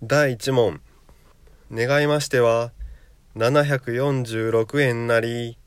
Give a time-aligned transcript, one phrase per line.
[0.00, 0.80] 第1問。
[1.72, 2.70] 願いましては
[3.34, 5.58] 746円なり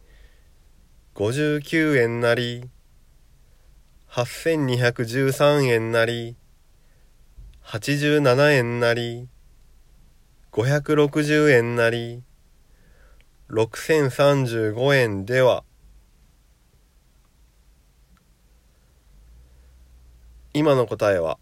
[1.16, 2.70] 59円なり
[4.10, 6.38] 8213円なり
[7.66, 9.28] 87円なり
[10.54, 12.24] 560円なり
[13.50, 15.66] 6035円では。
[20.54, 21.38] 今の答えは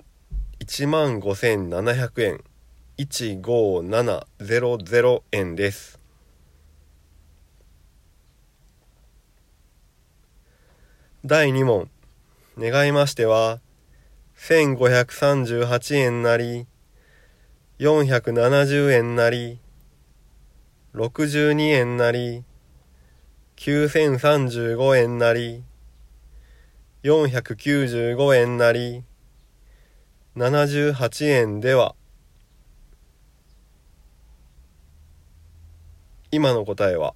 [0.60, 2.49] 1万5700円。
[3.00, 5.98] 15700円です。
[11.24, 11.90] 第2問。
[12.58, 13.62] 願いましては
[14.36, 16.68] 1538円なり
[17.80, 19.62] 470円なり
[20.94, 22.44] 62円なり
[23.56, 25.64] 9035円なり
[27.04, 29.06] 495円なり
[30.36, 31.96] 78円では。
[36.32, 37.16] 今の答えは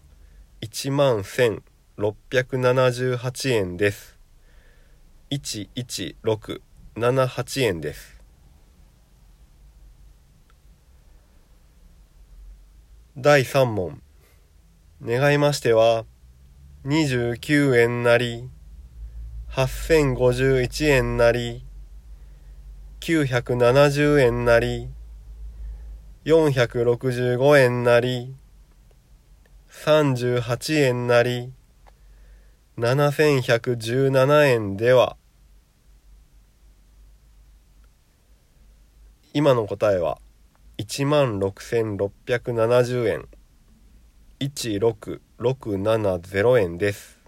[0.61, 4.17] 1万1678円です。
[5.30, 8.19] 11678円です。
[13.16, 14.02] 第3問。
[15.06, 16.06] 願いましては
[16.86, 18.50] 29円なり
[19.52, 21.64] 8051円なり
[23.00, 24.89] 970円なり
[26.25, 28.36] 465円なり
[29.86, 31.52] 38円なり
[32.78, 35.17] 7117円では
[39.34, 40.20] 今の答えは
[40.78, 43.28] 1万6670円。
[44.40, 47.23] 16670円です。